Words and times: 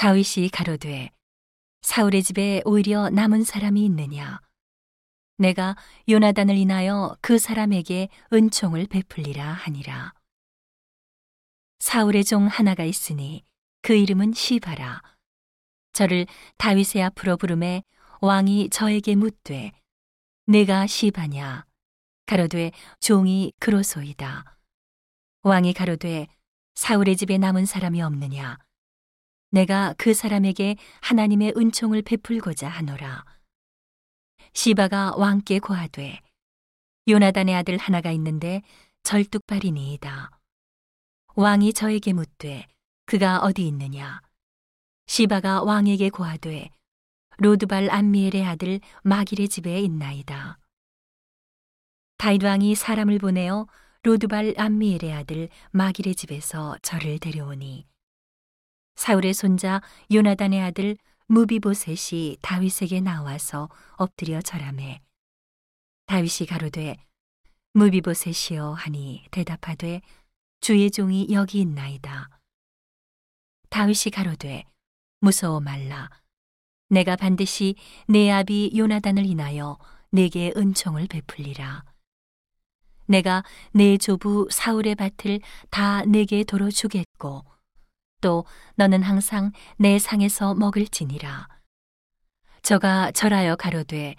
다윗이 0.00 0.48
가로되 0.50 1.10
사울의 1.82 2.22
집에 2.22 2.62
오히려 2.64 3.10
남은 3.10 3.44
사람이 3.44 3.84
있느냐? 3.84 4.40
내가 5.36 5.76
요나단을 6.08 6.56
인하여 6.56 7.14
그 7.20 7.38
사람에게 7.38 8.08
은총을 8.32 8.86
베풀리라 8.86 9.44
하니라. 9.44 10.14
사울의 11.80 12.24
종 12.24 12.46
하나가 12.46 12.82
있으니 12.84 13.44
그 13.82 13.92
이름은 13.92 14.32
시바라. 14.32 15.02
저를 15.92 16.26
다윗의 16.56 17.02
앞으로 17.02 17.36
부름에 17.36 17.82
왕이 18.22 18.70
저에게 18.70 19.16
묻되 19.16 19.70
내가 20.46 20.86
시바냐? 20.86 21.66
가로되 22.24 22.70
종이 23.00 23.52
그로소이다. 23.60 24.56
왕이 25.42 25.74
가로되 25.74 26.26
사울의 26.74 27.18
집에 27.18 27.36
남은 27.36 27.66
사람이 27.66 28.00
없느냐 28.00 28.56
내가 29.50 29.94
그 29.98 30.14
사람에게 30.14 30.76
하나님의 31.00 31.54
은총을 31.56 32.02
베풀고자 32.02 32.68
하노라. 32.68 33.24
시바가 34.52 35.16
왕께 35.16 35.58
고하되 35.58 36.20
요나단의 37.08 37.54
아들 37.54 37.76
하나가 37.76 38.12
있는데 38.12 38.62
절뚝발이니이다. 39.02 40.30
왕이 41.34 41.72
저에게 41.72 42.12
묻되 42.12 42.66
그가 43.06 43.40
어디 43.40 43.66
있느냐? 43.66 44.20
시바가 45.06 45.62
왕에게 45.64 46.10
고하되 46.10 46.70
로드발 47.38 47.90
안미엘의 47.90 48.44
아들 48.46 48.80
마길의 49.02 49.48
집에 49.48 49.80
있나이다. 49.80 50.58
다윗 52.18 52.44
왕이 52.44 52.74
사람을 52.74 53.18
보내어 53.18 53.66
로드발 54.02 54.54
안미엘의 54.56 55.12
아들 55.12 55.48
마길의 55.72 56.14
집에서 56.14 56.76
저를 56.82 57.18
데려오니 57.18 57.86
사울의 59.00 59.32
손자 59.32 59.80
요나단의 60.12 60.60
아들 60.60 60.94
무비보셋이 61.28 62.36
다윗에게 62.42 63.00
나와서 63.00 63.70
엎드려 63.96 64.42
절함해 64.42 65.00
다윗이 66.04 66.46
가로되 66.46 66.98
무비보셋이여 67.72 68.72
하니 68.72 69.24
대답하되 69.30 70.02
주의 70.60 70.90
종이 70.90 71.28
여기 71.30 71.62
있나이다. 71.62 72.28
다윗이 73.70 74.10
가로되 74.12 74.64
무서워 75.20 75.60
말라. 75.60 76.10
내가 76.90 77.16
반드시 77.16 77.76
내 78.06 78.30
아비 78.30 78.72
요나단을 78.76 79.24
인하여 79.24 79.78
내게 80.10 80.52
은총을 80.54 81.06
베풀리라. 81.06 81.86
내가 83.06 83.44
내 83.72 83.96
조부 83.96 84.48
사울의 84.50 84.96
밭을 84.96 85.40
다 85.70 86.04
내게 86.04 86.44
도로 86.44 86.70
주겠고 86.70 87.46
또 88.20 88.44
너는 88.76 89.02
항상 89.02 89.52
내 89.76 89.98
상에서 89.98 90.54
먹을지니라. 90.54 91.48
저가 92.62 93.12
절하여 93.12 93.56
가로되 93.56 94.16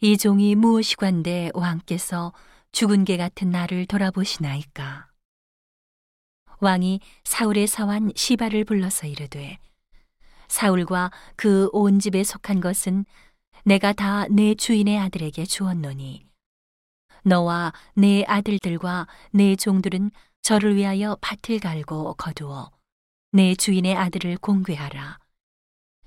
이 0.00 0.16
종이 0.18 0.54
무엇이관데 0.54 1.50
왕께서 1.54 2.32
죽은 2.72 3.04
개 3.04 3.16
같은 3.16 3.50
나를 3.50 3.86
돌아보시나이까. 3.86 5.08
왕이 6.60 7.00
사울의 7.24 7.68
사환 7.68 8.10
시바를 8.16 8.64
불러서 8.64 9.06
이르되 9.06 9.58
사울과 10.48 11.12
그 11.36 11.68
온 11.72 12.00
집에 12.00 12.24
속한 12.24 12.60
것은 12.60 13.04
내가 13.64 13.92
다 13.92 14.26
내 14.30 14.54
주인의 14.54 14.98
아들에게 14.98 15.44
주었노니 15.44 16.26
너와 17.24 17.72
내 17.94 18.24
아들들과 18.26 19.06
내 19.32 19.54
종들은 19.54 20.10
저를 20.42 20.74
위하여 20.76 21.16
밭을 21.20 21.60
갈고 21.60 22.14
거두어 22.14 22.70
내 23.38 23.54
주인의 23.54 23.94
아들을 23.94 24.38
공괴하라. 24.38 25.20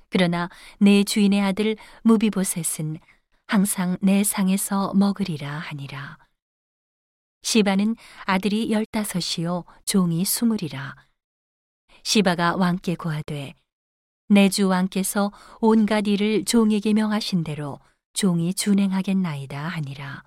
그러나 0.09 0.49
내 0.81 1.05
주인의 1.05 1.39
아들 1.39 1.77
무비보셋은 2.03 2.99
항상 3.47 3.97
내 4.01 4.25
상에서 4.25 4.93
먹으리라 4.95 5.49
하니라. 5.49 6.17
시바는 7.43 7.95
아들이 8.25 8.69
열다섯이요 8.69 9.63
종이 9.85 10.25
스물이라. 10.25 10.93
시바가 12.03 12.57
왕께 12.57 12.95
고하되 12.95 13.53
내 14.27 14.49
주 14.49 14.67
왕께서 14.67 15.31
온갖 15.61 16.09
일을 16.09 16.43
종에게 16.43 16.91
명하신 16.91 17.45
대로 17.45 17.79
종이 18.11 18.53
준행하겠나이다 18.53 19.69
하니라. 19.69 20.23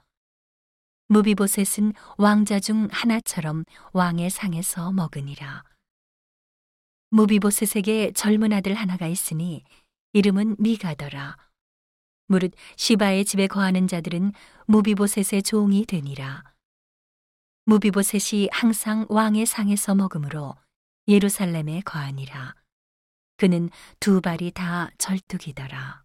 무비보셋은 1.08 1.92
왕자 2.16 2.58
중 2.60 2.88
하나처럼 2.90 3.64
왕의 3.92 4.30
상에서 4.30 4.90
먹으니라. 4.90 5.64
무비보셋에게 7.14 8.10
젊은 8.10 8.52
아들 8.52 8.74
하나가 8.74 9.06
있으니 9.06 9.62
이름은 10.14 10.56
미가더라. 10.58 11.36
무릇 12.26 12.52
시바의 12.76 13.24
집에 13.24 13.46
거하는 13.46 13.86
자들은 13.86 14.32
무비보셋의 14.66 15.44
종이 15.44 15.86
되니라. 15.86 16.42
무비보셋이 17.66 18.48
항상 18.50 19.06
왕의 19.08 19.46
상에서 19.46 19.94
먹으므로 19.94 20.56
예루살렘에 21.06 21.82
거하니라. 21.82 22.56
그는 23.36 23.70
두 24.00 24.20
발이 24.20 24.50
다 24.50 24.90
절뚝이더라. 24.98 26.03